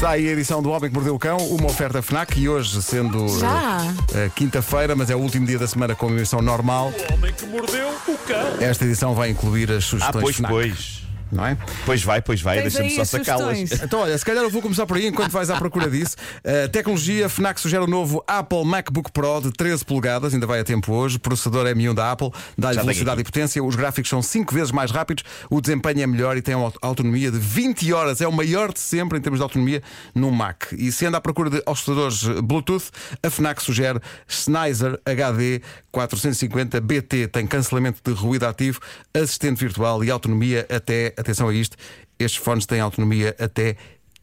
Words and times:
Está 0.00 0.12
aí 0.12 0.30
a 0.30 0.32
edição 0.32 0.62
do 0.62 0.70
Homem 0.70 0.88
que 0.88 0.94
Mordeu 0.94 1.14
o 1.14 1.18
Cão, 1.18 1.36
uma 1.48 1.66
oferta 1.66 2.00
FNAC 2.00 2.40
e 2.40 2.48
hoje, 2.48 2.82
sendo 2.82 3.28
Já? 3.38 3.82
uh, 3.82 4.30
quinta-feira, 4.34 4.96
mas 4.96 5.10
é 5.10 5.14
o 5.14 5.18
último 5.18 5.44
dia 5.46 5.58
da 5.58 5.66
semana 5.68 5.94
com 5.94 6.06
a 6.06 6.10
emissão 6.10 6.40
normal, 6.40 6.90
O 7.10 7.12
homem 7.12 7.30
que 7.34 7.44
mordeu 7.44 7.86
o 8.08 8.16
cão. 8.26 8.56
esta 8.60 8.86
edição 8.86 9.14
vai 9.14 9.28
incluir 9.28 9.70
as 9.70 9.84
Ah, 9.84 9.86
sugestões 9.88 10.22
pois, 10.22 10.36
FNAC. 10.36 10.50
pois. 10.54 11.02
Não 11.32 11.46
é? 11.46 11.56
Pois 11.86 12.02
vai, 12.02 12.20
pois 12.20 12.40
vai, 12.40 12.62
Tens 12.62 12.74
deixa-me 12.74 12.90
só 12.94 13.02
as 13.02 13.10
sacá-las. 13.10 13.72
Então, 13.82 14.00
olha, 14.00 14.16
se 14.16 14.24
calhar 14.24 14.42
eu 14.42 14.50
vou 14.50 14.60
começar 14.60 14.86
por 14.86 14.96
aí 14.96 15.06
enquanto 15.06 15.30
vais 15.30 15.50
à 15.50 15.56
procura 15.56 15.88
disso. 15.88 16.16
Uh, 16.38 16.68
tecnologia, 16.68 17.28
FNAC 17.28 17.60
sugere 17.60 17.84
o 17.84 17.86
novo 17.86 18.22
Apple 18.26 18.64
MacBook 18.64 19.12
Pro 19.12 19.40
de 19.40 19.52
13 19.52 19.84
polegadas, 19.84 20.34
ainda 20.34 20.46
vai 20.46 20.60
a 20.60 20.64
tempo 20.64 20.92
hoje. 20.92 21.18
Processador 21.18 21.66
M1 21.66 21.94
da 21.94 22.12
Apple, 22.12 22.30
dá-lhe 22.56 22.80
velocidade 22.80 23.20
e 23.20 23.24
potência. 23.24 23.62
Os 23.62 23.76
gráficos 23.76 24.08
são 24.08 24.22
5 24.22 24.54
vezes 24.54 24.72
mais 24.72 24.90
rápidos, 24.90 25.24
o 25.48 25.60
desempenho 25.60 26.02
é 26.02 26.06
melhor 26.06 26.36
e 26.36 26.42
tem 26.42 26.54
uma 26.54 26.72
autonomia 26.82 27.30
de 27.30 27.38
20 27.38 27.92
horas. 27.92 28.20
É 28.20 28.26
o 28.26 28.32
maior 28.32 28.72
de 28.72 28.80
sempre 28.80 29.18
em 29.18 29.20
termos 29.20 29.38
de 29.38 29.42
autonomia 29.42 29.82
no 30.14 30.30
Mac. 30.30 30.72
E 30.72 30.90
se 30.90 31.06
anda 31.06 31.18
à 31.18 31.20
procura 31.20 31.50
de 31.50 31.62
osciladores 31.66 32.24
Bluetooth, 32.42 32.90
a 33.22 33.30
FNAC 33.30 33.62
sugere 33.62 34.00
Sennheiser 34.26 34.98
HD 35.04 35.62
450 35.92 36.80
BT. 36.80 37.28
Tem 37.28 37.46
cancelamento 37.46 38.00
de 38.04 38.18
ruído 38.18 38.44
ativo, 38.44 38.80
assistente 39.14 39.58
virtual 39.58 40.04
e 40.04 40.10
autonomia 40.10 40.66
até, 40.74 41.14
atenção 41.20 41.48
a 41.48 41.54
isto, 41.54 41.76
estes 42.18 42.42
fones 42.42 42.66
têm 42.66 42.80
autonomia 42.80 43.34
até 43.38 43.76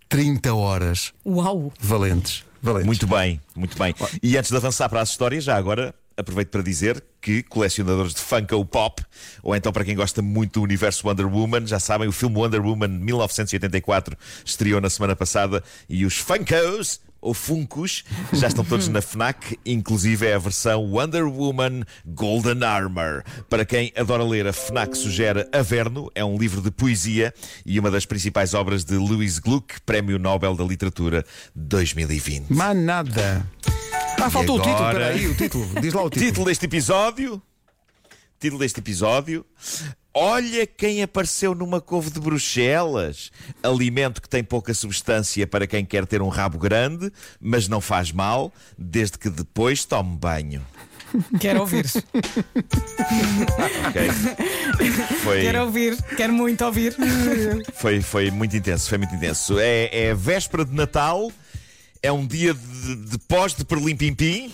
30 0.09 0.53
horas. 0.53 1.13
Uau! 1.25 1.71
Valentes. 1.79 2.43
Valentes. 2.61 2.87
Muito 2.87 3.07
bem, 3.07 3.41
muito 3.55 3.77
bem. 3.77 3.93
E 4.21 4.37
antes 4.37 4.51
de 4.51 4.57
avançar 4.57 4.89
para 4.89 5.01
as 5.01 5.09
histórias, 5.09 5.43
já 5.43 5.55
agora 5.55 5.93
aproveito 6.17 6.49
para 6.49 6.63
dizer 6.63 7.03
que 7.21 7.43
colecionadores 7.43 8.15
de 8.15 8.21
Funko 8.21 8.65
Pop, 8.65 9.03
ou 9.43 9.55
então 9.55 9.71
para 9.71 9.85
quem 9.85 9.95
gosta 9.95 10.21
muito 10.21 10.59
do 10.59 10.63
universo 10.63 11.07
Wonder 11.07 11.27
Woman, 11.27 11.67
já 11.67 11.79
sabem, 11.79 12.07
o 12.07 12.11
filme 12.11 12.35
Wonder 12.35 12.65
Woman 12.65 12.87
1984 12.87 14.17
estreou 14.43 14.81
na 14.81 14.89
semana 14.89 15.15
passada 15.15 15.63
e 15.87 16.05
os 16.05 16.17
Funkos. 16.17 16.99
Ou 17.27 17.33
Funkos 17.33 18.05
já 18.31 18.47
estão 18.47 18.63
todos 18.63 18.87
na 18.87 19.01
Fnac, 19.01 19.59
inclusive 19.65 20.25
é 20.25 20.35
a 20.35 20.39
versão 20.39 20.81
Wonder 20.85 21.27
Woman 21.27 21.83
Golden 22.05 22.63
Armor. 22.63 23.21
Para 23.49 23.65
quem 23.65 23.91
adora 23.97 24.23
ler, 24.23 24.47
a 24.47 24.53
Fnac 24.53 24.97
sugere 24.97 25.45
Averno, 25.51 26.09
é 26.15 26.23
um 26.23 26.37
livro 26.37 26.61
de 26.61 26.71
poesia 26.71 27.33
e 27.65 27.77
uma 27.81 27.91
das 27.91 28.05
principais 28.05 28.53
obras 28.53 28.85
de 28.85 28.95
Louis 28.95 29.39
Gluck, 29.39 29.81
Prémio 29.81 30.17
Nobel 30.17 30.55
da 30.55 30.63
Literatura 30.63 31.25
2020. 31.53 32.45
Mas 32.47 32.77
nada. 32.77 33.45
Ah, 34.21 34.29
faltou 34.29 34.55
o 34.55 34.61
título, 34.61 34.77
agora? 34.77 35.11
espera 35.11 35.15
aí, 35.19 35.27
o 35.27 35.35
título. 35.35 35.81
Diz 35.81 35.93
lá 35.93 36.03
o 36.03 36.09
título. 36.09 36.27
Título 36.29 36.45
deste 36.45 36.65
episódio. 36.65 37.41
Título 38.39 38.59
deste 38.59 38.79
episódio. 38.79 39.45
Olha 40.19 40.65
quem 40.65 41.03
apareceu 41.03 41.53
numa 41.53 41.79
couve 41.79 42.09
de 42.09 42.19
Bruxelas. 42.19 43.31
Alimento 43.61 44.19
que 44.19 44.27
tem 44.27 44.43
pouca 44.43 44.73
substância 44.73 45.45
para 45.45 45.67
quem 45.67 45.85
quer 45.85 46.07
ter 46.07 46.23
um 46.23 46.27
rabo 46.27 46.57
grande, 46.57 47.11
mas 47.39 47.67
não 47.67 47.79
faz 47.79 48.11
mal, 48.11 48.51
desde 48.75 49.19
que 49.19 49.29
depois 49.29 49.85
tome 49.85 50.17
banho. 50.17 50.65
Quero 51.39 51.59
ouvir. 51.59 51.85
Ok? 53.87 54.09
Foi, 55.21 55.41
Quero 55.41 55.61
ouvir. 55.65 56.01
Quero 56.15 56.33
muito 56.33 56.65
ouvir. 56.65 56.95
foi, 57.75 58.01
foi 58.01 58.31
muito 58.31 58.57
intenso, 58.57 58.89
foi 58.89 58.97
muito 58.97 59.13
intenso. 59.13 59.59
É, 59.59 60.07
é 60.07 60.15
véspera 60.15 60.65
de 60.65 60.73
Natal, 60.73 61.31
é 62.01 62.11
um 62.11 62.25
dia 62.25 62.55
de, 62.55 62.95
de 62.95 63.19
pós 63.19 63.53
de 63.53 63.63
perlim-pim-pim 63.63 64.51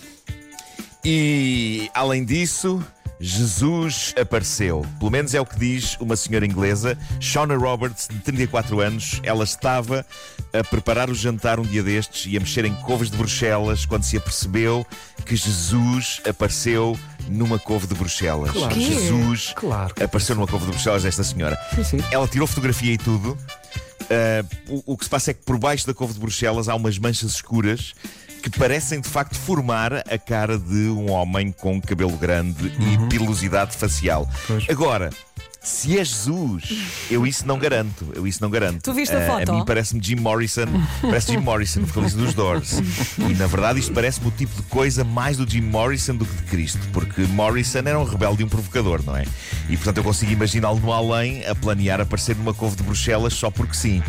e, 1.05 1.89
além 1.94 2.25
disso, 2.25 2.86
Jesus 3.24 4.14
apareceu. 4.20 4.86
Pelo 5.00 5.10
menos 5.10 5.34
é 5.34 5.40
o 5.40 5.46
que 5.46 5.58
diz 5.58 5.96
uma 5.98 6.14
senhora 6.18 6.46
inglesa, 6.46 6.98
Shauna 7.22 7.56
Roberts, 7.56 8.10
de 8.12 8.20
34 8.20 8.82
anos. 8.82 9.22
Ela 9.24 9.46
estava 9.46 10.06
a 10.52 10.62
preparar 10.66 11.10
o 11.10 11.16
jantar 11.16 11.58
um 11.58 11.64
dia 11.64 11.82
destes 11.82 12.26
e 12.32 12.36
a 12.36 12.40
mexer 12.42 12.66
em 12.66 12.76
couves 12.82 13.10
de 13.10 13.16
Bruxelas 13.16 13.86
quando 13.86 14.04
se 14.04 14.18
apercebeu 14.18 14.86
que 15.26 15.38
Jesus 15.38 16.22
apareceu 16.28 17.00
numa 17.30 17.58
couve 17.58 17.88
de 17.88 17.96
Bruxelas. 17.96 18.52
Claro. 18.52 18.76
Jesus 18.76 19.54
Claro 19.56 19.95
apareceu 20.04 20.36
numa 20.36 20.48
couve 20.48 20.66
de 20.66 20.72
Bruxelas 20.72 21.04
desta 21.04 21.23
senhora. 21.23 21.58
sim. 21.82 22.00
Ela 22.12 22.28
tirou 22.28 22.45
fotografia 22.45 22.92
e 22.92 22.98
tudo. 22.98 23.38
Uh, 24.04 24.83
o, 24.86 24.94
o 24.94 24.98
que 24.98 25.06
se 25.06 25.10
passa 25.10 25.32
é 25.32 25.33
que 25.33 25.44
por 25.44 25.58
baixo 25.58 25.88
da 25.88 25.94
couve 25.94 26.14
de 26.14 26.20
Bruxelas 26.20 26.67
há 26.67 26.76
umas 26.76 27.00
manchas 27.00 27.32
escuras 27.32 27.94
que 28.43 28.59
parecem 28.59 28.99
de 28.99 29.08
facto 29.08 29.36
formar 29.37 29.93
a 29.93 30.17
cara 30.17 30.58
de 30.58 30.89
um 30.89 31.09
homem 31.11 31.52
com 31.52 31.80
cabelo 31.81 32.17
grande 32.17 32.67
e 32.67 33.08
pilosidade 33.09 33.76
facial. 33.76 34.30
Pois. 34.48 34.65
Agora. 34.70 35.09
Se 35.65 35.98
é 35.98 36.04
Jesus, 36.04 37.05
eu 37.09 37.26
isso 37.26 37.48
não 37.48 37.58
garanto. 37.58 38.11
Eu 38.14 38.27
isso 38.27 38.42
não 38.42 38.49
garanto. 38.49 38.82
Tu 38.83 38.93
viste 38.93 39.15
a 39.15 39.20
Ah, 39.20 39.27
foto? 39.27 39.49
A 39.49 39.53
mim 39.53 39.64
parece-me 39.65 40.03
Jim 40.03 40.17
Morrison. 40.17 40.65
Parece 41.02 41.32
Jim 41.32 41.37
Morrison, 41.37 41.83
vocalista 41.86 42.17
dos 42.20 42.33
Doors. 42.33 42.82
E 43.17 43.33
na 43.36 43.48
verdade 43.48 43.80
isto 43.80 43.93
parece-me 43.93 44.27
o 44.27 44.32
tipo 44.32 44.53
de 44.58 44.64
coisa 44.64 45.05
mais 45.05 45.37
do 45.37 45.49
Jim 45.49 45.61
Morrison 45.61 46.17
do 46.17 46.26
que 46.26 46.36
de 46.36 46.43
Cristo. 46.43 46.82
Porque 46.92 47.21
Morrison 47.21 47.80
era 47.80 47.98
um 47.98 48.03
rebelde 48.03 48.42
e 48.42 48.45
um 48.45 48.49
provocador, 48.49 49.02
não 49.05 49.15
é? 49.15 49.23
E 49.70 49.77
portanto 49.77 49.99
eu 49.99 50.03
consigo 50.03 50.33
imaginá-lo 50.33 50.82
no 50.82 50.92
além 50.92 51.45
a 51.45 51.55
planear 51.55 52.02
aparecer 52.02 52.36
numa 52.36 52.53
couve 52.53 52.76
de 52.76 52.83
Bruxelas 52.83 53.32
só 53.33 53.49
porque 53.49 53.73
sim. 53.73 54.03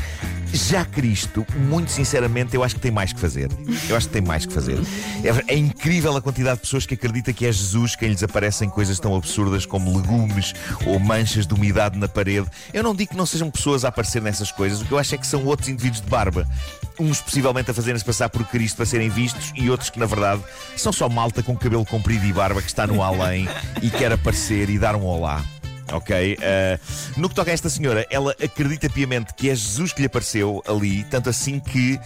Já 0.55 0.85
Cristo, 0.85 1.45
muito 1.57 1.91
sinceramente, 1.91 2.55
eu 2.55 2.63
acho 2.63 2.77
que 2.77 2.81
tem 2.81 2.93
mais 2.93 3.13
que 3.13 3.19
fazer. 3.19 3.51
Eu 3.89 3.97
acho 3.97 4.07
que 4.07 4.13
tem 4.13 4.23
mais 4.23 4.47
que 4.47 4.53
fazer. 4.53 4.79
É, 5.25 5.55
é 5.55 5.57
incrível 5.57 6.17
a 6.17 6.23
quantidade 6.23 6.59
de 6.59 6.61
pessoas 6.63 6.87
que 6.87 6.95
acredita 6.95 7.33
que 7.33 7.45
é 7.45 7.51
Jesus 7.51 7.97
quem 7.97 8.09
lhes 8.09 8.23
aparecem 8.23 8.71
coisas 8.71 9.01
tão 9.01 9.17
absurdas 9.17 9.67
como 9.67 9.97
legumes 9.97 10.55
ou 10.87 11.01
manchas 11.01 11.45
de 11.45 11.53
umidade 11.55 11.99
na 11.99 12.07
parede. 12.07 12.47
Eu 12.73 12.85
não 12.85 12.95
digo 12.95 13.11
que 13.11 13.17
não 13.17 13.27
sejam 13.27 13.51
pessoas 13.51 13.85
a 13.85 13.89
aparecer 13.89 14.23
nessas 14.23 14.53
coisas, 14.53 14.81
o 14.81 14.85
que 14.85 14.93
eu 14.93 14.99
acho 14.99 15.17
é 15.17 15.19
que 15.19 15.27
são 15.27 15.45
outros 15.45 15.69
indivíduos 15.69 16.01
de 16.01 16.09
barba. 16.09 16.49
Uns 17.01 17.21
possivelmente 17.21 17.73
a 17.73 17.75
fazerem-se 17.75 18.05
passar 18.05 18.29
por 18.29 18.45
Cristo 18.47 18.77
para 18.77 18.87
serem 18.87 19.09
vistos 19.09 19.53
e 19.57 19.69
outros 19.69 19.91
que, 19.91 19.99
na 19.99 20.07
verdade, 20.07 20.41
são 20.77 20.93
só 20.93 21.09
malta 21.09 21.43
com 21.43 21.57
cabelo 21.57 21.85
comprido 21.85 22.25
e 22.25 22.33
barba 22.33 22.63
que 22.63 22.69
está 22.69 22.87
no 22.87 23.03
além 23.03 23.49
e 23.83 23.91
quer 23.91 24.13
aparecer 24.13 24.71
e 24.71 24.79
dar 24.79 24.95
um 24.95 25.05
olá. 25.05 25.45
Ok? 25.93 26.35
Uh, 26.35 27.21
no 27.21 27.29
que 27.29 27.35
toca 27.35 27.51
a 27.51 27.55
esta 27.55 27.69
senhora, 27.69 28.07
ela 28.11 28.35
acredita 28.43 28.89
piamente 28.89 29.35
que 29.35 29.51
é 29.51 29.55
Jesus 29.55 29.93
que 29.93 30.01
lhe 30.01 30.07
apareceu 30.07 30.63
ali, 30.67 31.05
tanto 31.05 31.29
assim 31.29 31.61
que. 31.61 31.95
uh, 31.95 32.01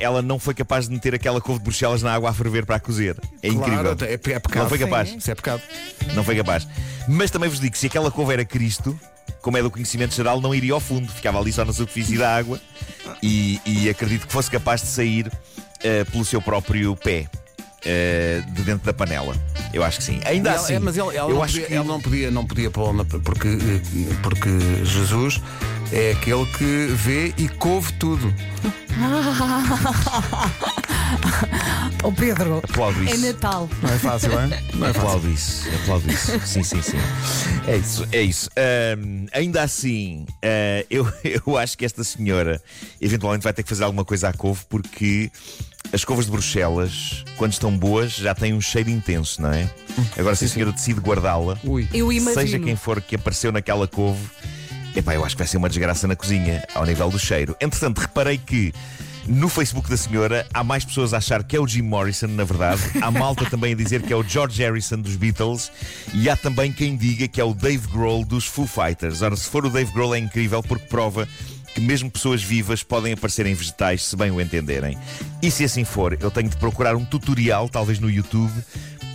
ela 0.00 0.22
não 0.22 0.38
foi 0.38 0.54
capaz 0.54 0.88
de 0.88 0.94
meter 0.94 1.14
aquela 1.14 1.40
couve 1.40 1.58
de 1.58 1.64
Bruxelas 1.64 2.02
na 2.02 2.12
água 2.12 2.30
a 2.30 2.32
ferver 2.32 2.64
para 2.64 2.76
a 2.76 2.80
cozer. 2.80 3.16
É 3.42 3.48
incrível. 3.48 3.96
Claro, 3.96 4.04
é, 4.04 4.14
é 4.14 4.16
pecado. 4.16 4.62
Não 4.62 4.68
foi 4.68 4.78
capaz. 4.78 5.14
Isso 5.14 5.30
é 5.30 5.34
pecado. 5.34 5.62
Não 6.14 6.24
foi 6.24 6.36
capaz. 6.36 6.66
Mas 7.06 7.30
também 7.30 7.48
vos 7.48 7.60
digo 7.60 7.72
que 7.72 7.78
se 7.78 7.86
aquela 7.86 8.10
couve 8.10 8.32
era 8.32 8.44
Cristo, 8.44 8.98
como 9.40 9.56
é 9.56 9.62
do 9.62 9.70
conhecimento 9.70 10.14
geral, 10.14 10.40
não 10.40 10.54
iria 10.54 10.72
ao 10.72 10.80
fundo, 10.80 11.10
ficava 11.10 11.38
ali 11.38 11.52
só 11.52 11.64
na 11.64 11.72
superfície 11.72 12.18
da 12.18 12.34
água 12.34 12.60
e, 13.22 13.60
e 13.64 13.88
acredito 13.88 14.26
que 14.26 14.32
fosse 14.32 14.50
capaz 14.50 14.80
de 14.82 14.88
sair 14.88 15.30
eh, 15.82 16.04
pelo 16.04 16.24
seu 16.24 16.42
próprio 16.42 16.96
pé. 16.96 17.28
Eh, 17.90 18.42
de 18.52 18.62
dentro 18.62 18.84
da 18.84 18.92
panela. 18.92 19.34
Eu 19.72 19.82
acho 19.82 19.98
que 19.98 20.04
sim. 20.04 20.20
Ainda 20.24 20.50
Ela- 20.50 20.60
assim, 20.60 20.74
é, 20.74 20.78
mas 20.78 20.98
ela, 20.98 21.14
ela 21.14 21.30
eu 21.30 21.36
não 21.36 21.42
acho 21.42 21.54
podia, 21.54 21.66
que 21.68 21.74
ela 21.74 21.84
não 21.86 22.00
podia, 22.00 22.30
não 22.30 22.46
podia 22.46 22.70
pô 22.70 22.92
na 22.92 23.04
porque, 23.04 23.48
eh, 23.48 24.14
porque 24.22 24.48
Jesus 24.84 25.40
é 25.90 26.12
aquele 26.12 26.44
que 26.46 26.86
vê 26.94 27.32
e 27.38 27.48
couve 27.48 27.92
tudo. 27.94 28.32
Oh 32.04 32.12
Pedro. 32.12 32.58
aplaudo 32.62 33.00
É 33.02 33.12
isso. 33.12 33.26
Natal. 33.26 33.68
Não 33.82 33.90
é 33.90 33.98
fácil, 33.98 34.38
é? 34.38 34.46
Não 34.74 34.86
é 34.86 34.92
fácil. 34.92 35.00
Aplaudo 35.08 35.28
isso, 35.30 35.68
aplaudo 35.82 36.10
isso. 36.12 36.40
Sim, 36.46 36.62
sim, 36.62 36.80
sim. 36.82 36.96
É 37.66 37.76
isso, 37.76 38.06
é 38.12 38.22
isso. 38.22 38.48
Ahm, 38.56 39.26
ainda 39.32 39.62
assim, 39.62 40.24
ah, 40.42 40.84
eu, 40.88 41.10
eu 41.46 41.56
acho 41.58 41.76
que 41.76 41.84
esta 41.84 42.04
senhora 42.04 42.62
eventualmente 43.00 43.42
vai 43.42 43.52
ter 43.52 43.62
que 43.64 43.68
fazer 43.68 43.84
alguma 43.84 44.04
coisa 44.04 44.28
à 44.28 44.32
couve 44.32 44.64
porque 44.68 45.30
as 45.92 46.04
couves 46.04 46.26
de 46.26 46.32
Bruxelas, 46.32 47.24
quando 47.36 47.52
estão 47.52 47.76
boas, 47.76 48.12
já 48.12 48.34
têm 48.34 48.52
um 48.52 48.60
cheiro 48.60 48.90
intenso, 48.90 49.40
não 49.40 49.52
é? 49.52 49.68
Agora, 50.18 50.36
se 50.36 50.44
a 50.44 50.48
senhora 50.48 50.72
decide 50.72 51.00
guardá-la, 51.00 51.56
Ui. 51.64 51.88
Eu 51.92 52.12
imagino. 52.12 52.42
seja 52.42 52.58
quem 52.58 52.76
for 52.76 53.00
que 53.00 53.16
apareceu 53.16 53.50
naquela 53.50 53.88
couve, 53.88 54.20
epá, 54.94 55.14
eu 55.14 55.24
acho 55.24 55.34
que 55.34 55.40
vai 55.42 55.48
ser 55.48 55.56
uma 55.56 55.68
desgraça 55.68 56.06
na 56.06 56.14
cozinha, 56.14 56.62
ao 56.74 56.84
nível 56.84 57.10
do 57.10 57.18
cheiro. 57.18 57.56
Entretanto, 57.60 57.98
reparei 57.98 58.36
que 58.36 58.72
no 59.26 59.48
Facebook 59.48 59.88
da 59.90 59.96
senhora 59.96 60.46
há 60.54 60.64
mais 60.64 60.84
pessoas 60.84 61.12
a 61.12 61.18
achar 61.18 61.42
que 61.44 61.56
é 61.56 61.60
o 61.60 61.66
Jim 61.66 61.82
Morrison, 61.82 62.28
na 62.28 62.44
verdade. 62.44 62.80
Há 63.00 63.10
malta 63.10 63.44
também 63.50 63.72
a 63.72 63.76
dizer 63.76 64.02
que 64.02 64.12
é 64.12 64.16
o 64.16 64.22
George 64.22 64.62
Harrison 64.62 64.98
dos 64.98 65.16
Beatles. 65.16 65.70
E 66.14 66.28
há 66.30 66.36
também 66.36 66.72
quem 66.72 66.96
diga 66.96 67.28
que 67.28 67.40
é 67.40 67.44
o 67.44 67.52
Dave 67.52 67.86
Grohl 67.88 68.24
dos 68.24 68.46
Foo 68.46 68.66
Fighters. 68.66 69.20
Ora, 69.20 69.36
se 69.36 69.48
for 69.48 69.66
o 69.66 69.70
Dave 69.70 69.92
Grohl 69.92 70.14
é 70.14 70.18
incrível 70.18 70.62
porque 70.62 70.86
prova 70.86 71.28
que 71.78 71.84
mesmo 71.84 72.10
pessoas 72.10 72.42
vivas 72.42 72.82
podem 72.82 73.12
aparecer 73.12 73.46
em 73.46 73.54
vegetais 73.54 74.04
se 74.04 74.16
bem 74.16 74.32
o 74.32 74.40
entenderem. 74.40 74.98
E 75.40 75.48
se 75.48 75.62
assim 75.62 75.84
for, 75.84 76.18
eu 76.20 76.30
tenho 76.30 76.48
de 76.48 76.56
procurar 76.56 76.96
um 76.96 77.04
tutorial, 77.04 77.68
talvez 77.68 78.00
no 78.00 78.10
YouTube, 78.10 78.52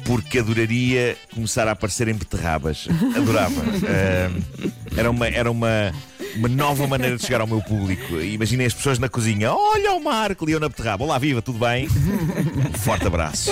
porque 0.05 0.39
adoraria 0.39 1.17
começar 1.33 1.67
a 1.67 1.71
aparecer 1.71 2.07
em 2.07 2.13
beterrabas. 2.13 2.87
Adorava. 3.15 3.61
Ahm, 3.83 4.71
era 4.95 5.11
uma, 5.11 5.27
era 5.27 5.51
uma, 5.51 5.93
uma 6.35 6.47
nova 6.47 6.87
maneira 6.87 7.17
de 7.17 7.23
chegar 7.23 7.41
ao 7.41 7.47
meu 7.47 7.61
público. 7.61 8.19
Imaginem 8.19 8.65
as 8.65 8.73
pessoas 8.73 8.99
na 8.99 9.07
cozinha. 9.09 9.53
Olha 9.53 9.93
o 9.93 10.03
Marco, 10.03 10.49
e 10.49 10.53
eu 10.53 10.59
na 10.59 10.69
beterraba. 10.69 11.03
Olá, 11.03 11.17
viva, 11.17 11.41
tudo 11.41 11.59
bem? 11.59 11.87
Um 11.87 12.73
forte 12.77 13.05
abraço. 13.05 13.51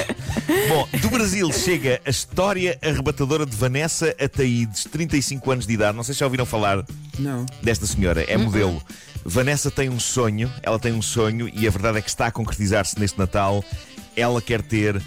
Bom, 0.67 0.87
do 0.99 1.09
Brasil 1.09 1.51
chega 1.51 2.01
a 2.05 2.09
história 2.09 2.77
arrebatadora 2.81 3.45
de 3.45 3.55
Vanessa 3.55 4.15
Ataídes, 4.19 4.85
35 4.85 5.51
anos 5.51 5.67
de 5.67 5.73
idade. 5.73 5.95
Não 5.95 6.03
sei 6.03 6.13
se 6.13 6.19
já 6.19 6.25
ouviram 6.25 6.45
falar 6.45 6.83
Não. 7.19 7.45
desta 7.61 7.85
senhora. 7.85 8.23
É 8.23 8.37
modelo. 8.37 8.81
Vanessa 9.23 9.69
tem 9.69 9.87
um 9.89 9.99
sonho, 9.99 10.51
ela 10.63 10.79
tem 10.79 10.91
um 10.93 11.01
sonho 11.01 11.49
e 11.53 11.67
a 11.67 11.69
verdade 11.71 11.99
é 11.99 12.01
que 12.01 12.09
está 12.09 12.27
a 12.27 12.31
concretizar-se 12.31 12.99
neste 12.99 13.17
Natal. 13.19 13.63
Ela 14.15 14.41
quer 14.41 14.61
ter 14.61 15.01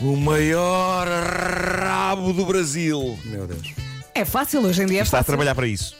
o 0.00 0.16
maior 0.16 1.06
rabo 1.06 2.32
do 2.32 2.46
Brasil. 2.46 3.18
Meu 3.24 3.46
Deus. 3.46 3.87
É 4.18 4.24
fácil, 4.24 4.60
hoje 4.64 4.82
em 4.82 4.86
dia 4.86 5.00
é 5.00 5.02
Está 5.02 5.18
a 5.18 5.20
fácil. 5.20 5.32
trabalhar 5.32 5.54
para 5.54 5.66
isso. 5.68 5.94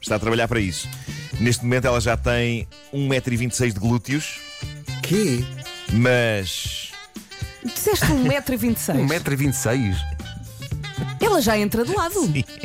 Está 0.00 0.16
a 0.16 0.18
trabalhar 0.18 0.48
para 0.48 0.60
isso. 0.60 0.88
Neste 1.38 1.62
momento 1.64 1.86
ela 1.86 2.00
já 2.00 2.16
tem 2.16 2.66
1,26m 2.92 3.72
de 3.72 3.78
glúteos, 3.80 4.40
Que? 5.02 5.44
mas. 5.92 6.90
Disseste 7.64 8.06
1,26m. 8.06 9.06
1,26m? 9.06 9.96
Ela 11.20 11.40
já 11.40 11.56
entra 11.58 11.84
de 11.84 11.92
lado. 11.94 12.20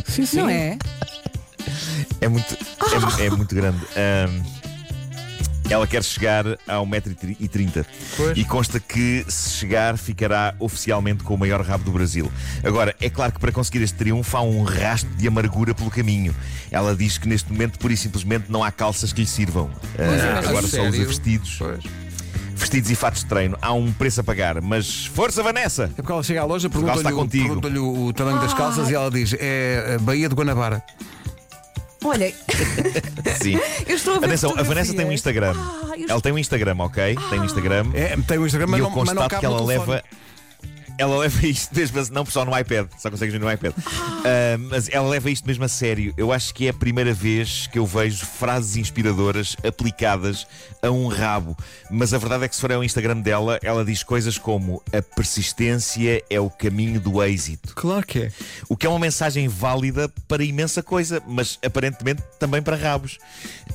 Sim, 0.07 0.25
sim. 0.25 0.37
Não 0.37 0.49
é? 0.49 0.77
É 2.21 2.27
muito, 2.27 2.57
é, 3.19 3.25
é 3.25 3.29
muito 3.29 3.53
grande. 3.53 3.77
Ahm, 3.95 4.41
ela 5.69 5.87
quer 5.87 6.03
chegar 6.03 6.45
a 6.67 6.75
1,30m. 6.77 7.85
Pois. 8.15 8.37
E 8.37 8.43
consta 8.43 8.79
que, 8.79 9.25
se 9.27 9.51
chegar, 9.51 9.97
ficará 9.97 10.53
oficialmente 10.59 11.23
com 11.23 11.33
o 11.33 11.37
maior 11.37 11.61
rabo 11.61 11.83
do 11.83 11.91
Brasil. 11.91 12.31
Agora, 12.63 12.95
é 13.01 13.09
claro 13.09 13.33
que 13.33 13.39
para 13.39 13.51
conseguir 13.51 13.83
este 13.83 13.97
triunfo 13.97 14.37
há 14.37 14.41
um 14.41 14.63
rastro 14.63 15.13
de 15.15 15.27
amargura 15.27 15.73
pelo 15.73 15.89
caminho. 15.89 16.35
Ela 16.71 16.95
diz 16.95 17.17
que 17.17 17.27
neste 17.27 17.51
momento, 17.51 17.79
pura 17.79 17.93
e 17.93 17.97
simplesmente, 17.97 18.51
não 18.51 18.63
há 18.63 18.71
calças 18.71 19.11
que 19.11 19.21
lhe 19.21 19.27
sirvam. 19.27 19.69
Ah, 19.97 20.03
imagina. 20.03 20.49
agora 20.49 20.67
só 20.67 20.83
usa 20.83 21.05
vestidos. 21.05 21.55
Pois. 21.57 21.83
Vestidos 22.55 22.89
e 22.89 22.95
fatos 22.95 23.21
de 23.21 23.27
treino. 23.27 23.57
Há 23.61 23.73
um 23.73 23.91
preço 23.91 24.21
a 24.21 24.23
pagar. 24.23 24.61
Mas 24.61 25.05
força, 25.07 25.43
Vanessa! 25.43 25.91
É 25.97 26.01
porque 26.01 26.11
ela 26.11 26.23
chega 26.23 26.41
à 26.41 26.45
loja, 26.45 26.69
Portugal 26.69 26.95
está 26.95 27.09
pergunta-lhe 27.09 27.43
o, 27.43 27.49
contigo. 27.49 27.61
pergunta-lhe 27.61 28.07
o, 28.07 28.13
tamanho 28.13 28.39
das 28.39 28.53
calças 28.53 28.89
e 28.89 28.95
ela 28.95 29.11
diz: 29.11 29.35
é 29.37 29.95
a 29.95 29.99
Baía 29.99 30.29
de 30.29 30.35
Guanabara. 30.35 30.81
Olha, 32.05 32.31
Sim. 33.41 33.59
eu 33.87 33.95
estou 33.95 34.15
a 34.15 34.19
ver 34.19 34.27
Atenção, 34.27 34.53
a. 34.55 34.61
Vanessa 34.63 34.93
tem 34.93 35.05
um 35.05 35.11
Instagram. 35.11 35.55
Ah, 35.57 35.93
eu 35.97 36.05
Ela 36.07 36.21
tem 36.21 36.31
um 36.31 36.37
Instagram, 36.37 36.75
ok? 36.79 37.17
Tem 37.29 37.39
um 37.39 37.45
Instagram. 37.45 37.85
É, 37.93 38.15
tem 38.27 38.37
o 38.37 38.45
Instagram, 38.45 38.67
mas 38.67 38.79
e 38.79 38.83
eu 38.83 38.89
não, 38.89 38.95
mas 38.95 39.07
não 39.07 39.15
constato 39.15 39.29
cabe 39.29 39.39
que 39.39 39.45
ela 39.45 39.57
telefone. 39.57 39.91
leva. 39.91 40.03
Ela 40.97 41.17
leva 41.17 41.45
isto 41.45 41.75
mesmo, 41.75 41.99
a- 41.99 42.05
não 42.11 42.25
só 42.25 42.45
no 42.45 42.57
iPad, 42.57 42.87
só 42.97 43.09
consegues 43.11 43.33
ver 43.33 43.39
no 43.39 43.51
iPad. 43.51 43.73
Ah, 44.25 44.57
mas 44.69 44.89
ela 44.89 45.07
leva 45.09 45.29
isto 45.29 45.45
mesmo 45.45 45.63
a 45.63 45.67
sério. 45.67 46.13
Eu 46.17 46.31
acho 46.31 46.53
que 46.53 46.67
é 46.67 46.69
a 46.69 46.73
primeira 46.73 47.13
vez 47.13 47.67
que 47.67 47.77
eu 47.77 47.85
vejo 47.85 48.25
frases 48.25 48.77
inspiradoras 48.77 49.55
aplicadas 49.67 50.47
a 50.81 50.89
um 50.89 51.07
rabo. 51.07 51.55
Mas 51.91 52.13
a 52.13 52.17
verdade 52.17 52.45
é 52.45 52.47
que 52.47 52.55
se 52.55 52.61
for 52.61 52.71
ao 52.71 52.83
Instagram 52.83 53.19
dela, 53.21 53.59
ela 53.61 53.83
diz 53.83 54.03
coisas 54.03 54.37
como 54.37 54.81
a 54.93 55.01
persistência 55.01 56.23
é 56.29 56.39
o 56.39 56.49
caminho 56.49 56.99
do 56.99 57.21
êxito. 57.23 57.73
Claro 57.75 58.05
que 58.05 58.19
é. 58.19 58.31
O 58.69 58.77
que 58.77 58.85
é 58.85 58.89
uma 58.89 58.99
mensagem 58.99 59.47
válida 59.47 60.09
para 60.27 60.43
imensa 60.43 60.81
coisa, 60.81 61.21
mas 61.27 61.59
aparentemente 61.65 62.23
também 62.39 62.61
para 62.61 62.75
rabos. 62.77 63.17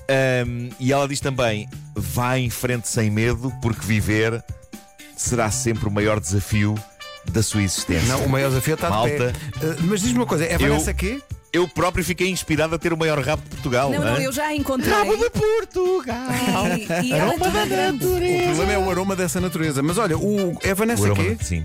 Ahm, 0.09 0.71
e 0.81 0.93
ela 0.93 1.07
diz 1.07 1.21
também: 1.21 1.69
vá 1.95 2.39
em 2.39 2.51
frente 2.51 2.89
sem 2.89 3.11
medo, 3.11 3.53
porque 3.61 3.85
viver 3.87 4.43
será 5.17 5.51
sempre 5.51 5.87
o 5.87 5.91
maior 5.91 6.19
desafio 6.19 6.75
da 7.31 7.43
sua 7.43 7.63
existência. 7.63 8.09
Não, 8.09 8.25
o 8.25 8.29
maior 8.29 8.49
desafio 8.49 8.75
está 8.75 8.89
de 8.89 8.93
Malta. 8.95 9.11
pé. 9.61 9.67
Uh, 9.67 9.77
mas 9.83 10.01
diz-me 10.01 10.19
uma 10.19 10.27
coisa: 10.27 10.45
é 10.45 10.51
a 10.57 10.61
Eu- 10.61 10.69
Vanessa 10.69 10.95
quê? 10.95 11.21
Eu 11.53 11.67
próprio 11.67 12.05
fiquei 12.05 12.29
inspirado 12.31 12.77
a 12.77 12.79
ter 12.79 12.93
o 12.93 12.97
maior 12.97 13.19
rabo 13.19 13.43
de 13.43 13.49
Portugal. 13.51 13.91
Não, 13.91 13.99
não, 14.05 14.17
eu 14.19 14.31
já 14.31 14.55
encontrei. 14.55 14.93
Rabo 14.93 15.17
de 15.17 15.31
Portugal! 15.31 16.17
E, 17.03 17.09
e 17.09 17.13
ela 17.13 17.35
é 17.35 17.39
toda 17.39 17.67
grande. 17.67 18.05
O 18.07 18.45
problema 18.45 18.73
é 18.73 18.79
o 18.79 18.89
aroma 18.89 19.17
dessa 19.17 19.41
natureza. 19.41 19.83
Mas 19.83 19.99
olha, 19.99 20.17
o, 20.17 20.57
é 20.63 20.71
a 20.71 20.73
O 20.73 20.77
Vanessa 20.77 21.05
aroma- 21.05 21.23
quê? 21.25 21.37
Sim. 21.43 21.65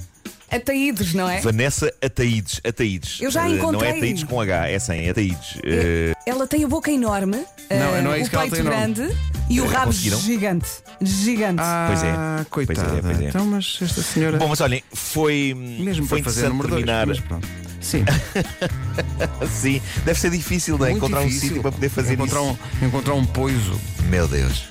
Ataídos, 0.51 1.13
não 1.13 1.29
é? 1.29 1.41
Vanessa 1.41 1.91
Ataídes. 2.03 2.61
Ataídes. 2.67 3.19
Eu 3.21 3.31
já 3.31 3.43
a 3.43 3.45
Eh, 3.45 3.49
Não 3.49 3.57
encontrei. 3.57 3.91
é 3.91 3.97
Ataídes 3.97 4.23
com 4.23 4.39
H, 4.39 4.69
é 4.69 4.79
sem, 4.79 5.07
é 5.07 5.09
Ataídes. 5.09 5.57
Eh, 5.63 6.13
Ela 6.25 6.47
tem 6.47 6.63
a 6.63 6.67
boca 6.67 6.91
enorme, 6.91 7.37
Não, 7.69 7.95
eh, 7.95 8.01
não 8.01 8.13
é 8.13 8.17
o 8.17 8.21
isso 8.21 8.29
que 8.29 8.35
ela 8.35 8.43
peito 8.45 8.55
tem, 8.55 8.63
não. 8.63 8.71
grande 8.71 9.17
e 9.49 9.59
o 9.61 9.65
Eh, 9.65 9.67
rabo 9.67 9.85
conseguiram? 9.87 10.19
gigante. 10.21 10.67
Gigante. 11.01 11.61
Ah, 11.61 11.87
Pois 11.87 12.03
é. 12.03 12.45
coitada. 12.49 12.87
Pois 12.89 12.97
é, 12.97 13.01
pois 13.01 13.21
é. 13.21 13.29
Então, 13.29 13.45
mas 13.45 13.79
esta 13.81 14.01
senhora. 14.01 14.37
Bom, 14.37 14.47
mas 14.47 14.61
olhem, 14.61 14.83
foi, 14.93 15.53
mesmo 15.55 16.05
foi 16.07 16.21
para 16.21 16.31
fazer 16.31 16.47
interessante 16.47 16.51
número 16.51 16.67
dois, 16.69 16.85
terminar. 16.85 17.07
mas 17.07 17.19
pronto. 17.19 17.47
Sim, 17.81 18.03
Sim, 19.51 19.81
deve 20.05 20.19
ser 20.19 20.31
difícil, 20.31 20.77
não 20.77 20.85
é? 20.85 20.89
muito 20.91 21.03
Encontrar 21.05 21.21
um 21.21 21.27
difícil. 21.27 21.47
sítio 21.49 21.61
para 21.61 21.71
poder 21.71 21.89
fazer 21.89 22.13
encontrar 22.13 22.41
isso. 22.41 22.59
Um, 22.81 22.85
encontrar 22.87 23.13
um 23.13 23.25
poiso. 23.25 23.79
Meu 24.09 24.27
Deus. 24.27 24.63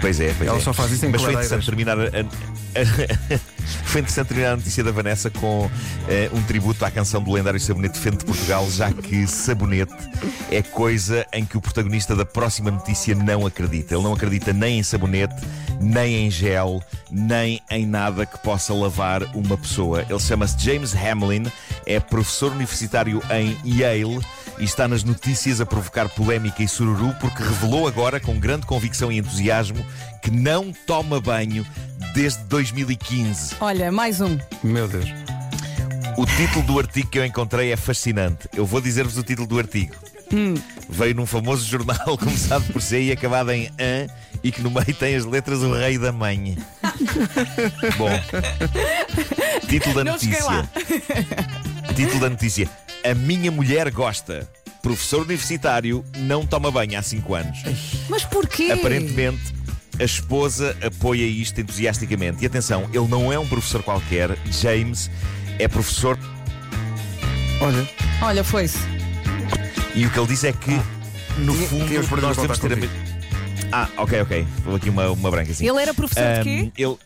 Pois 0.00 0.18
é, 0.20 0.32
pois 0.36 0.48
Ela 0.48 0.58
é. 0.58 0.60
só 0.60 0.72
faz 0.72 0.90
isso 0.92 1.04
em 1.06 1.10
Mas 1.10 1.22
foi 1.22 1.32
interessante 1.32 1.66
terminar 1.66 1.98
a, 1.98 2.04
a- 2.04 3.40
foi 3.84 4.00
interessante 4.00 4.28
terminar 4.28 4.52
a 4.52 4.56
notícia 4.56 4.82
da 4.82 4.90
Vanessa 4.90 5.30
com 5.30 5.70
eh, 6.08 6.30
um 6.32 6.42
tributo 6.42 6.84
à 6.84 6.90
canção 6.90 7.22
do 7.22 7.32
lendário 7.32 7.60
Sabonete 7.60 7.98
Fente 7.98 8.18
de 8.18 8.24
Portugal, 8.24 8.68
já 8.70 8.92
que 8.92 9.26
sabonete 9.26 9.94
é 10.50 10.62
coisa 10.62 11.26
em 11.32 11.44
que 11.44 11.56
o 11.56 11.60
protagonista 11.60 12.14
da 12.14 12.24
próxima 12.24 12.70
notícia 12.70 13.14
não 13.14 13.46
acredita. 13.46 13.94
Ele 13.94 14.02
não 14.02 14.12
acredita 14.12 14.52
nem 14.52 14.78
em 14.78 14.82
sabonete, 14.82 15.34
nem 15.80 16.26
em 16.26 16.30
gel, 16.30 16.82
nem 17.10 17.60
em 17.70 17.86
nada 17.86 18.26
que 18.26 18.38
possa 18.38 18.74
lavar 18.74 19.22
uma 19.34 19.56
pessoa. 19.56 20.04
Ele 20.08 20.20
chama-se 20.20 20.58
James 20.58 20.94
Hamlin, 20.94 21.44
é 21.86 22.00
professor 22.00 22.52
universitário 22.52 23.22
em 23.30 23.56
Yale 23.64 24.20
e 24.58 24.64
está 24.64 24.86
nas 24.86 25.02
notícias 25.04 25.60
a 25.60 25.66
provocar 25.66 26.08
polémica 26.08 26.62
e 26.62 26.68
sururu 26.68 27.14
porque 27.20 27.42
revelou 27.42 27.86
agora, 27.86 28.20
com 28.20 28.38
grande 28.38 28.66
convicção 28.66 29.10
e 29.10 29.18
entusiasmo, 29.18 29.84
que 30.22 30.30
não 30.30 30.72
toma 30.86 31.20
banho 31.20 31.66
desde 32.14 32.42
2015. 32.44 33.56
Olha, 33.60 33.90
mais 33.90 34.20
um. 34.20 34.38
Meu 34.62 34.86
Deus. 34.88 35.06
O 36.16 36.24
título 36.24 36.64
do 36.64 36.78
artigo 36.78 37.08
que 37.08 37.18
eu 37.18 37.24
encontrei 37.24 37.72
é 37.72 37.76
fascinante. 37.76 38.48
Eu 38.54 38.64
vou 38.64 38.80
dizer-vos 38.80 39.16
o 39.18 39.22
título 39.22 39.48
do 39.48 39.58
artigo. 39.58 39.94
Veio 40.88 41.14
num 41.14 41.26
famoso 41.26 41.64
jornal 41.64 42.16
começado 42.18 42.64
por 42.72 42.80
C 42.82 43.02
e 43.02 43.12
acabado 43.12 43.50
em 43.52 43.68
AN 43.78 44.08
e 44.42 44.50
que 44.50 44.60
no 44.60 44.70
meio 44.70 44.92
tem 44.94 45.14
as 45.14 45.24
letras 45.24 45.60
O 45.60 45.72
Rei 45.72 45.96
da 45.98 46.10
Mãe. 46.12 46.56
Bom, 47.96 48.10
título 49.68 49.94
da 49.94 50.04
Não 50.04 50.12
notícia. 50.12 50.44
lá. 50.44 50.68
Título 51.94 52.20
da 52.20 52.30
notícia: 52.30 52.68
A 53.04 53.14
minha 53.14 53.50
mulher 53.50 53.90
gosta. 53.90 54.48
Professor 54.82 55.22
universitário 55.22 56.04
não 56.18 56.46
toma 56.46 56.70
banho 56.70 56.98
há 56.98 57.02
5 57.02 57.34
anos. 57.34 57.58
Mas 58.08 58.24
porquê? 58.24 58.70
Aparentemente, 58.72 59.54
a 59.98 60.04
esposa 60.04 60.76
apoia 60.82 61.24
isto 61.24 61.60
entusiasticamente. 61.60 62.42
E 62.42 62.46
atenção, 62.46 62.88
ele 62.92 63.08
não 63.08 63.32
é 63.32 63.38
um 63.38 63.46
professor 63.46 63.82
qualquer. 63.82 64.36
James 64.50 65.10
é 65.58 65.68
professor. 65.68 66.18
Olha, 67.60 67.88
Olha, 68.22 68.44
foi-se. 68.44 68.78
E 69.94 70.06
o 70.06 70.10
que 70.10 70.18
ele 70.18 70.26
diz 70.26 70.44
é 70.44 70.52
que, 70.52 70.70
no 71.38 71.54
fundo, 71.54 71.86
perdido 71.86 72.20
nós 72.20 72.36
o 72.36 72.40
devemos 72.40 72.58
ter 72.58 72.90
Ah, 73.70 73.88
ok, 73.96 74.20
ok. 74.22 74.46
Vou 74.64 74.76
aqui 74.76 74.90
uma, 74.90 75.10
uma 75.10 75.30
branca 75.30 75.52
assim. 75.52 75.66
Ele 75.68 75.80
era 75.80 75.94
professor 75.94 76.22
de 76.22 76.40
Ahm, 76.40 76.42
quê? 76.42 76.72
ele, 76.76 76.96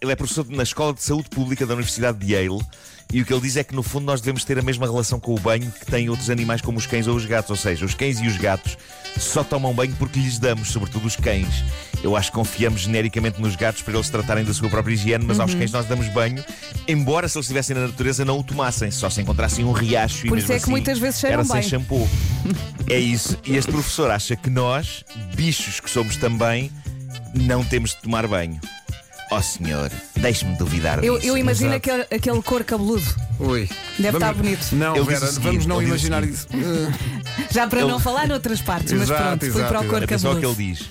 ele 0.00 0.12
é 0.12 0.16
professor 0.16 0.46
na 0.48 0.62
Escola 0.62 0.94
de 0.94 1.02
Saúde 1.02 1.28
Pública 1.30 1.66
da 1.66 1.74
Universidade 1.74 2.18
de 2.18 2.34
Yale. 2.34 2.60
E 3.10 3.22
o 3.22 3.24
que 3.24 3.32
ele 3.32 3.40
diz 3.40 3.56
é 3.56 3.64
que, 3.64 3.74
no 3.74 3.82
fundo, 3.82 4.04
nós 4.04 4.20
devemos 4.20 4.44
ter 4.44 4.58
a 4.58 4.62
mesma 4.62 4.86
relação 4.86 5.18
com 5.18 5.34
o 5.34 5.38
banho 5.40 5.72
que 5.80 5.86
têm 5.86 6.10
outros 6.10 6.28
animais, 6.28 6.60
como 6.60 6.76
os 6.76 6.86
cães 6.86 7.06
ou 7.06 7.16
os 7.16 7.24
gatos. 7.24 7.50
Ou 7.50 7.56
seja, 7.56 7.86
os 7.86 7.94
cães 7.94 8.20
e 8.20 8.26
os 8.26 8.36
gatos 8.36 8.76
só 9.18 9.42
tomam 9.42 9.72
banho 9.72 9.94
porque 9.98 10.20
lhes 10.20 10.38
damos, 10.38 10.68
sobretudo 10.68 11.06
os 11.06 11.16
cães. 11.16 11.64
Eu 12.02 12.14
acho 12.14 12.30
que 12.30 12.36
confiamos 12.36 12.82
genericamente 12.82 13.40
nos 13.40 13.56
gatos 13.56 13.80
para 13.80 13.94
eles 13.94 14.10
tratarem 14.10 14.44
da 14.44 14.52
sua 14.52 14.68
própria 14.68 14.92
higiene, 14.92 15.24
mas 15.24 15.38
Uhum. 15.38 15.44
aos 15.44 15.54
cães 15.54 15.72
nós 15.72 15.86
damos 15.86 16.06
banho, 16.08 16.44
embora 16.86 17.26
se 17.28 17.38
eles 17.38 17.46
estivessem 17.46 17.74
na 17.74 17.86
natureza 17.86 18.26
não 18.26 18.38
o 18.40 18.44
tomassem, 18.44 18.90
só 18.90 19.08
se 19.08 19.22
encontrassem 19.22 19.64
um 19.64 19.72
riacho 19.72 20.26
e 20.26 20.28
Por 20.28 20.34
mesmo 20.36 20.44
isso 20.44 20.52
é 20.52 20.56
que 20.56 20.62
assim 20.64 20.70
muitas 20.70 20.98
vezes 20.98 21.18
cheiram 21.18 21.34
era 21.40 21.44
sem 21.44 21.60
bem. 21.60 21.68
shampoo. 21.68 22.08
É 22.90 22.98
isso. 22.98 23.36
E 23.44 23.54
este 23.56 23.70
professor 23.70 24.10
acha 24.10 24.34
que 24.36 24.48
nós, 24.48 25.04
bichos 25.34 25.78
que 25.80 25.90
somos 25.90 26.16
também, 26.16 26.70
não 27.34 27.62
temos 27.64 27.90
de 27.90 27.96
tomar 27.98 28.26
banho. 28.26 28.58
Oh 29.30 29.42
senhor, 29.42 29.90
deixe-me 30.16 30.56
duvidar 30.56 31.04
Eu, 31.04 31.16
disso. 31.16 31.26
eu 31.28 31.36
imagino 31.36 31.70
exato. 31.74 31.90
aquele, 32.02 32.06
aquele 32.18 32.42
cor 32.42 32.64
cabeludo. 32.64 33.04
ui. 33.38 33.68
Deve 33.98 34.12
Vamos- 34.12 34.14
estar 34.14 34.34
bonito. 34.34 34.66
Não, 34.74 34.96
Ele 34.96 35.04
diz 35.04 35.06
Vera, 35.20 35.24
o 35.24 35.28
seguinte, 35.28 35.44
vamos 35.50 35.66
não 35.66 35.82
ele 35.82 35.84
diz 35.84 36.02
o 36.02 36.06
imaginar 36.06 36.24
isso. 36.24 36.46
Uh, 36.48 36.92
Já 37.52 37.66
para 37.68 37.80
Ele- 37.80 37.90
não 37.90 38.00
falar 38.00 38.26
noutras 38.26 38.60
partes, 38.62 38.92
mas 38.92 39.02
Exato, 39.02 39.22
pronto, 39.22 39.40
fui 39.40 39.48
exato, 39.48 39.68
para 39.68 39.80
o 39.80 39.84
cor 39.84 39.98
exato. 39.98 40.04
Atenção 40.04 40.30
ao 40.30 40.36
que 40.36 40.42
cabeludo. 40.42 40.62
ele 40.62 40.72
diz. 40.74 40.86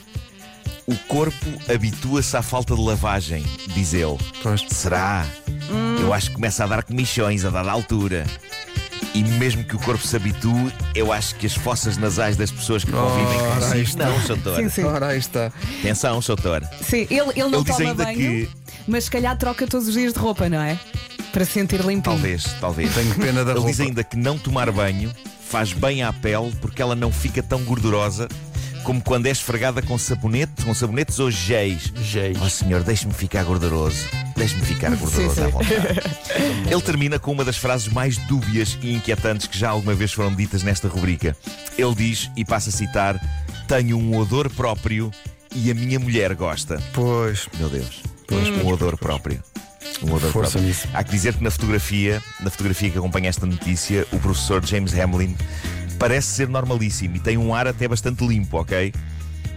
O 0.85 0.95
corpo 1.07 1.45
habitua-se 1.69 2.37
à 2.37 2.41
falta 2.41 2.73
de 2.75 2.81
lavagem, 2.81 3.43
diz 3.73 3.93
ele. 3.93 4.17
Pois. 4.41 4.61
Será? 4.69 5.25
Hum. 5.69 5.97
Eu 5.99 6.13
acho 6.13 6.29
que 6.29 6.35
começa 6.35 6.63
a 6.63 6.67
dar 6.67 6.83
comichões 6.83 7.43
a 7.43 7.49
dada 7.49 7.71
altura. 7.71 8.25
E 9.17 9.23
mesmo 9.23 9.63
que 9.63 9.75
o 9.75 9.79
corpo 9.79 10.05
se 10.05 10.15
habitue, 10.15 10.71
eu 10.93 11.11
acho 11.11 11.33
que 11.35 11.47
as 11.47 11.53
fossas 11.55 11.97
nasais 11.97 12.37
das 12.37 12.51
pessoas 12.51 12.83
que 12.83 12.91
convivem 12.91 13.39
consigo. 13.55 13.77
está. 13.81 14.05
Não, 14.09 14.21
Soutor. 14.21 14.55
Sim, 14.57 14.69
sim. 14.69 14.83
Ora, 14.83 15.07
aí 15.07 15.17
está. 15.17 15.51
Atenção, 15.79 16.21
Soutor. 16.21 16.61
Sim, 16.81 17.07
ele, 17.09 17.31
ele 17.35 17.49
não 17.49 17.61
Ele 17.61 17.65
toma 17.65 17.93
banho, 17.95 18.15
que- 18.17 18.49
mas 18.87 19.05
se 19.05 19.11
calhar 19.11 19.35
troca 19.35 19.65
todos 19.65 19.87
os 19.87 19.93
dias 19.95 20.13
de 20.13 20.19
roupa, 20.19 20.47
não 20.47 20.61
é? 20.61 20.77
Para 21.33 21.43
se 21.45 21.53
sentir 21.53 21.79
limpinho. 21.79 22.01
Talvez, 22.03 22.43
talvez. 22.61 22.93
Tenho 22.93 23.15
pena 23.15 23.43
da 23.43 23.51
Ele 23.53 23.59
roupa. 23.59 23.71
diz 23.71 23.79
ainda 23.79 24.03
que 24.03 24.15
não 24.15 24.37
tomar 24.37 24.71
banho 24.71 25.11
faz 25.49 25.73
bem 25.73 26.03
à 26.03 26.11
pele 26.13 26.53
porque 26.61 26.79
ela 26.81 26.93
não 26.95 27.11
fica 27.11 27.41
tão 27.41 27.63
gordurosa 27.63 28.27
como 28.83 29.01
quando 29.01 29.27
é 29.27 29.31
esfregada 29.31 29.81
com 29.81 29.97
sabonete, 29.97 30.63
com 30.63 30.73
sabonetes 30.73 31.19
ou 31.19 31.29
géis. 31.29 31.91
Géis. 32.01 32.37
Oh 32.41 32.49
senhor, 32.49 32.83
deixe-me 32.83 33.13
ficar 33.13 33.43
gorduroso. 33.43 34.05
Deixe-me 34.35 34.61
ficar 34.61 34.95
gorduroso 34.95 35.35
sim. 35.35 35.43
à 35.43 35.47
vontade. 35.47 36.01
Ele 36.71 36.81
termina 36.81 37.19
com 37.19 37.31
uma 37.31 37.43
das 37.43 37.57
frases 37.57 37.87
mais 37.87 38.17
dúbias 38.17 38.77
e 38.81 38.93
inquietantes 38.93 39.47
que 39.47 39.57
já 39.57 39.69
alguma 39.69 39.93
vez 39.93 40.13
foram 40.13 40.33
ditas 40.33 40.63
nesta 40.63 40.87
rubrica. 40.87 41.35
Ele 41.77 41.95
diz, 41.95 42.29
e 42.35 42.45
passa 42.45 42.69
a 42.69 42.73
citar: 42.73 43.19
Tenho 43.67 43.97
um 43.97 44.17
odor 44.17 44.49
próprio 44.49 45.11
e 45.53 45.71
a 45.71 45.73
minha 45.73 45.99
mulher 45.99 46.33
gosta. 46.35 46.81
Pois. 46.93 47.47
Meu 47.57 47.69
Deus. 47.69 48.03
Pois, 48.27 48.49
um 48.49 48.67
odor 48.67 48.97
próprio. 48.97 49.41
Um 50.03 50.13
odor 50.13 50.31
Força 50.31 50.51
próprio. 50.51 50.67
nisso. 50.67 50.87
Há 50.93 51.03
que 51.03 51.11
dizer 51.11 51.33
que 51.33 51.43
na 51.43 51.49
fotografia, 51.49 52.21
na 52.39 52.49
fotografia 52.49 52.89
que 52.89 52.97
acompanha 52.97 53.29
esta 53.29 53.45
notícia, 53.45 54.05
o 54.11 54.19
professor 54.19 54.63
James 54.65 54.93
Hamlin 54.93 55.35
parece 55.99 56.27
ser 56.27 56.47
normalíssimo 56.47 57.15
e 57.15 57.19
tem 57.19 57.37
um 57.37 57.53
ar 57.53 57.67
até 57.67 57.87
bastante 57.87 58.25
limpo, 58.25 58.57
ok? 58.59 58.93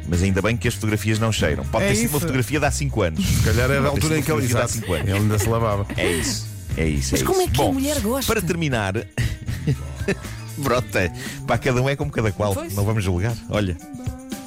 Mas 0.08 0.22
ainda 0.22 0.42
bem 0.42 0.56
que 0.56 0.66
as 0.66 0.74
fotografias 0.74 1.18
não 1.18 1.30
cheiram. 1.30 1.64
Pode 1.66 1.84
É 1.84 1.88
ter 1.88 1.94
sido 1.94 2.04
isso. 2.06 2.14
uma 2.14 2.20
fotografia 2.20 2.58
de 2.58 2.66
há 2.66 2.70
5 2.70 3.02
anos. 3.02 3.24
Se 3.26 3.42
calhar 3.42 3.70
é 3.70 3.74
da 3.80 3.82
Pode 3.82 3.82
ter 3.82 3.88
altura 3.88 4.14
em 4.14 4.22
sido 4.22 4.24
que 4.24 4.32
ele 4.32 4.58
há 4.62 4.68
cinco 4.68 4.92
anos. 4.94 5.08
Ele 5.08 5.18
ainda 5.18 5.38
se 5.38 5.48
lavava. 5.48 5.86
É 5.96 6.12
isso. 6.12 6.48
É 6.76 6.88
isso. 6.88 7.08
Mas 7.12 7.20
é 7.20 7.24
como 7.24 7.40
isso. 7.42 7.50
é 7.50 7.52
que 7.54 7.60
a 7.60 7.64
Bom, 7.64 7.72
mulher 7.72 8.00
gosta? 8.00 8.32
Para 8.32 8.42
terminar. 8.42 8.94
Brota. 10.58 11.12
Para 11.46 11.58
cada 11.58 11.80
um 11.80 11.88
é 11.88 11.94
como 11.96 12.10
cada 12.10 12.32
qual. 12.32 12.54
Pois. 12.54 12.74
Não 12.74 12.84
vamos 12.84 13.04
julgar. 13.04 13.36
Olha. 13.48 13.76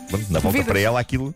Pronto, 0.10 0.26
Na 0.32 0.40
volta 0.40 0.58
Vidas. 0.58 0.68
para 0.68 0.80
ela 0.80 1.00
aquilo. 1.00 1.34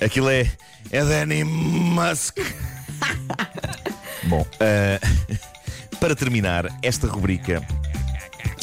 Aquilo 0.00 0.28
é. 0.30 0.50
É 0.90 1.04
Danny 1.04 1.44
Musk. 1.44 2.38
Bom, 4.24 4.46
ah, 4.60 5.00
para 6.00 6.14
terminar 6.14 6.66
esta 6.82 7.06
rubrica, 7.06 7.62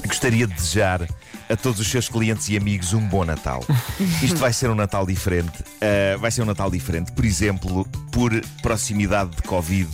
gostaria 0.05 0.47
de 0.47 0.53
desejar 0.53 1.07
a 1.49 1.55
todos 1.55 1.79
os 1.79 1.87
seus 1.87 2.09
clientes 2.09 2.49
e 2.49 2.57
amigos 2.57 2.93
um 2.93 3.01
bom 3.07 3.23
Natal. 3.23 3.63
Isto 4.21 4.37
vai 4.37 4.53
ser 4.53 4.69
um 4.69 4.75
Natal 4.75 5.05
diferente. 5.05 5.63
Ah, 5.81 6.17
vai 6.17 6.31
ser 6.31 6.41
um 6.41 6.45
Natal 6.45 6.69
diferente, 6.71 7.11
por 7.11 7.25
exemplo, 7.25 7.85
por 8.11 8.31
proximidade 8.61 9.35
de 9.35 9.41
Covid 9.43 9.89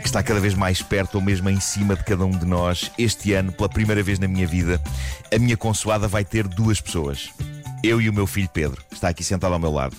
que 0.00 0.06
está 0.06 0.22
cada 0.22 0.40
vez 0.40 0.54
mais 0.54 0.80
perto 0.80 1.16
ou 1.16 1.20
mesmo 1.20 1.50
em 1.50 1.60
cima 1.60 1.94
de 1.96 2.04
cada 2.04 2.24
um 2.24 2.30
de 2.30 2.46
nós. 2.46 2.90
Este 2.96 3.32
ano, 3.34 3.52
pela 3.52 3.68
primeira 3.68 4.02
vez 4.02 4.18
na 4.18 4.28
minha 4.28 4.46
vida, 4.46 4.80
a 5.34 5.38
minha 5.38 5.56
consoada 5.56 6.08
vai 6.08 6.24
ter 6.24 6.46
duas 6.46 6.80
pessoas. 6.80 7.30
Eu 7.82 8.00
e 8.00 8.08
o 8.08 8.12
meu 8.12 8.26
filho 8.26 8.48
Pedro, 8.48 8.82
que 8.88 8.94
está 8.94 9.08
aqui 9.08 9.22
sentado 9.22 9.52
ao 9.52 9.58
meu 9.58 9.72
lado. 9.72 9.96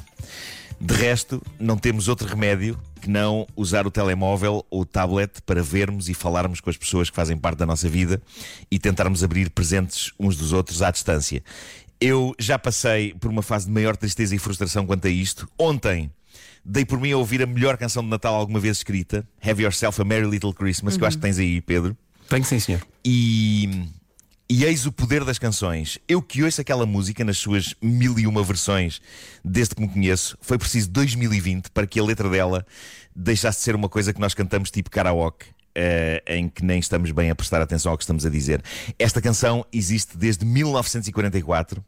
De 0.82 0.94
resto, 0.94 1.42
não 1.60 1.78
temos 1.78 2.08
outro 2.08 2.28
remédio 2.28 2.80
que 3.00 3.10
não 3.10 3.48
usar 3.56 3.88
o 3.88 3.92
telemóvel 3.92 4.66
ou 4.70 4.82
o 4.82 4.86
tablet 4.86 5.42
para 5.46 5.64
vermos 5.64 6.10
e 6.10 6.14
falarmos 6.14 6.62
com 6.62 6.70
as 6.70 6.78
pessoas 6.78 7.10
que 7.10 7.16
fazem 7.16 7.38
parte 7.38 7.58
da 7.58 7.66
nossa 7.66 7.90
vida 7.90 8.22
e 8.70 8.78
tentarmos 8.78 9.24
abrir 9.24 9.50
presentes 9.50 10.12
uns 10.20 10.36
dos 10.36 10.54
outros 10.54 10.82
à 10.82 10.92
distância. 10.92 11.44
Eu 12.00 12.34
já 12.40 12.58
passei 12.58 13.14
por 13.14 13.30
uma 13.30 13.42
fase 13.42 13.66
de 13.66 13.72
maior 13.72 13.98
tristeza 13.98 14.36
e 14.36 14.40
frustração 14.40 14.86
quanto 14.86 15.08
a 15.08 15.10
isto. 15.10 15.50
Ontem 15.58 16.12
dei 16.64 16.86
por 16.86 17.00
mim 17.00 17.12
a 17.12 17.18
ouvir 17.18 17.42
a 17.42 17.46
melhor 17.46 17.78
canção 17.78 18.04
de 18.04 18.10
Natal 18.10 18.36
alguma 18.36 18.60
vez 18.60 18.78
escrita, 18.78 19.28
Have 19.42 19.62
Yourself 19.62 20.02
a 20.02 20.06
Merry 20.06 20.30
Little 20.30 20.54
Christmas, 20.54 20.96
que 20.96 21.04
eu 21.04 21.08
acho 21.08 21.18
que 21.18 21.24
tens 21.24 21.40
aí, 21.40 21.62
Pedro. 21.62 21.98
Tenho 22.30 22.46
sim, 22.46 22.60
senhor. 22.60 22.82
E, 23.04 23.88
e 24.50 24.66
eis 24.66 24.86
o 24.86 24.92
poder 24.92 25.24
das 25.24 25.38
canções. 25.38 26.00
Eu 26.08 26.22
que 26.22 26.44
ouço 26.44 26.60
aquela 26.60 26.86
música 26.86 27.24
nas 27.24 27.38
suas 27.38 27.76
mil 27.82 28.18
e 28.18 28.26
uma 28.26 28.44
versões 28.44 29.00
desde 29.46 29.76
que 29.76 29.82
me 29.82 29.88
conheço, 29.88 30.36
foi 30.42 30.58
preciso 30.58 30.90
2020 30.90 31.70
para 31.70 31.86
que 31.86 32.00
a 32.00 32.04
letra 32.04 32.28
dela 32.30 32.66
deixasse 33.16 33.60
de 33.60 33.64
ser 33.66 33.76
uma 33.76 33.88
coisa 33.88 34.12
que 34.12 34.20
nós 34.20 34.34
cantamos 34.34 34.72
tipo 34.72 34.90
karaoke. 34.90 35.46
eh, 35.76 36.24
em 36.28 36.50
que 36.50 36.66
nem 36.66 36.80
estamos 36.80 37.12
bem 37.12 37.30
a 37.30 37.36
prestar 37.36 37.62
atenção 37.62 37.92
ao 37.92 37.98
que 37.98 38.04
estamos 38.04 38.26
a 38.26 38.30
dizer. 38.30 38.62
Esta 38.98 39.22
canção 39.22 39.66
existe 39.72 40.18
desde 40.18 40.44
1944 40.46 41.84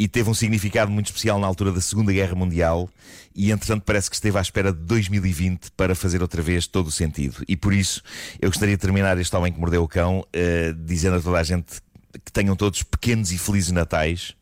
e 0.00 0.08
teve 0.08 0.30
um 0.30 0.34
significado 0.34 0.90
muito 0.90 1.08
especial 1.08 1.38
na 1.38 1.46
altura 1.46 1.70
da 1.70 1.80
Segunda 1.80 2.10
Guerra 2.10 2.34
Mundial 2.34 2.88
e 3.36 3.50
entretanto 3.50 3.82
parece 3.84 4.08
que 4.08 4.16
esteve 4.16 4.38
à 4.38 4.40
espera 4.40 4.72
de 4.72 4.78
2020 4.78 5.72
para 5.72 5.94
fazer 5.94 6.22
outra 6.22 6.40
vez 6.40 6.66
todo 6.66 6.86
o 6.86 6.90
sentido. 6.90 7.44
E 7.46 7.54
por 7.54 7.74
isso 7.74 8.02
eu 8.40 8.48
gostaria 8.48 8.74
de 8.74 8.80
terminar 8.80 9.18
este 9.18 9.36
Homem 9.36 9.52
que 9.52 9.60
Mordeu 9.60 9.82
o 9.82 9.86
Cão 9.86 10.26
eh, 10.32 10.74
dizendo 10.74 11.16
a 11.16 11.20
toda 11.20 11.38
a 11.38 11.42
gente 11.42 11.82
que 12.24 12.32
tenham 12.32 12.56
todos 12.56 12.82
pequenos 12.82 13.30
e 13.30 13.36
felizes 13.36 13.72
natais, 13.72 14.34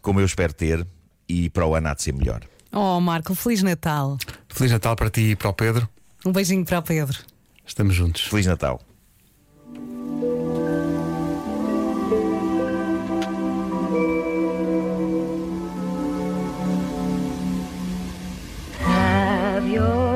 como 0.00 0.18
eu 0.18 0.24
espero 0.24 0.54
ter, 0.54 0.86
e 1.28 1.50
para 1.50 1.66
o 1.66 1.74
ano 1.74 1.88
há 1.88 1.94
de 1.94 2.02
ser 2.02 2.14
melhor. 2.14 2.40
Oh, 2.72 2.98
Marco, 2.98 3.34
Feliz 3.34 3.62
Natal. 3.62 4.16
Feliz 4.48 4.72
Natal 4.72 4.96
para 4.96 5.10
ti 5.10 5.32
e 5.32 5.36
para 5.36 5.50
o 5.50 5.52
Pedro. 5.52 5.86
Um 6.24 6.32
beijinho 6.32 6.64
para 6.64 6.78
o 6.78 6.82
Pedro. 6.82 7.18
Estamos 7.66 7.94
juntos. 7.94 8.22
Feliz 8.22 8.46
Natal. 8.46 8.80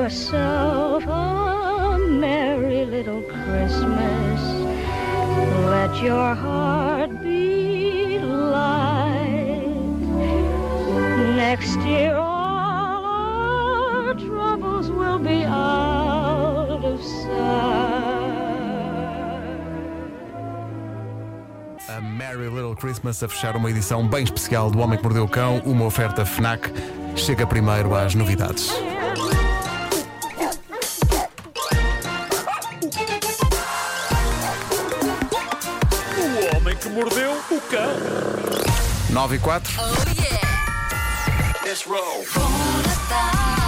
Yourself 0.06 1.04
a 1.08 1.98
merry 1.98 2.84
little 2.84 3.22
Christmas. 3.22 4.40
Let 5.66 6.00
your 6.00 6.32
heart 6.32 7.10
be 7.24 8.20
light. 8.20 9.66
Next 11.34 11.76
year, 11.80 12.14
all 12.14 13.04
our 13.04 14.14
troubles 14.14 14.92
will 14.92 15.18
be 15.18 15.42
out 15.42 16.84
of 16.84 17.02
sight. 17.02 18.06
A 21.88 22.00
Merry 22.00 22.48
Little 22.48 22.76
Christmas 22.76 23.24
a 23.24 23.28
fechar 23.28 23.56
uma 23.56 23.68
edição 23.70 24.06
bem 24.06 24.22
especial 24.22 24.70
do 24.70 24.78
Homem 24.78 24.98
que 24.98 25.02
Mordeu 25.02 25.24
o 25.24 25.28
Cão, 25.28 25.60
uma 25.64 25.84
oferta 25.84 26.24
FNAC. 26.24 26.72
Chega 27.16 27.44
primeiro 27.44 27.92
às 27.92 28.14
novidades. 28.14 28.70
9 39.26 39.34
e 39.34 39.38
4. 39.40 39.74
Bom 42.32 42.48
Natal 42.86 43.65